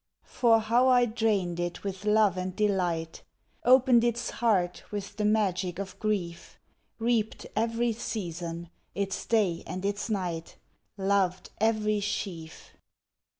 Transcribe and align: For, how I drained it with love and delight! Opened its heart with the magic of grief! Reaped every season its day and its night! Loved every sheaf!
For, 0.25 0.59
how 0.59 0.87
I 0.87 1.05
drained 1.05 1.59
it 1.59 1.83
with 1.83 2.05
love 2.05 2.35
and 2.35 2.55
delight! 2.55 3.21
Opened 3.63 4.03
its 4.03 4.31
heart 4.31 4.81
with 4.91 5.15
the 5.17 5.25
magic 5.25 5.77
of 5.77 5.99
grief! 5.99 6.57
Reaped 6.97 7.45
every 7.55 7.93
season 7.93 8.71
its 8.95 9.27
day 9.27 9.61
and 9.67 9.85
its 9.85 10.09
night! 10.09 10.57
Loved 10.97 11.51
every 11.59 11.99
sheaf! 11.99 12.71